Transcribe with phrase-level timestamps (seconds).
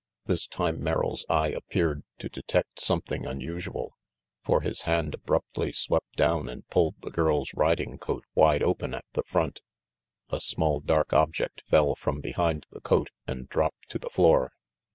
[0.25, 3.95] This time Merrill's eye appeared to detect some thing unusual,
[4.43, 9.05] for his hand abruptly swept down and pulled the girl's riding coat wide open at
[9.13, 9.61] the front.
[10.31, 14.53] A small, dark object fell from behind the coat and dropped to the floor.